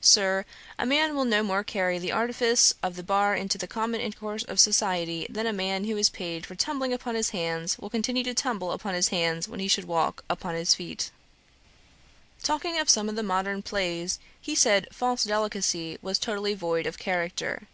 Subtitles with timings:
[0.00, 0.44] Sir,
[0.78, 4.44] a man will no more carry the artifice of the bar into the common intercourse
[4.44, 8.22] of society, than a man who is paid for tumbling upon his hands will continue
[8.22, 11.10] to tumble upon his hands when he should walk on his feet.'
[12.44, 16.96] Talking of some of the modern plays, he said False Delicacy was totally void of
[16.96, 17.66] character.